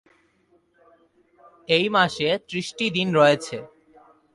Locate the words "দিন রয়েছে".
2.97-3.57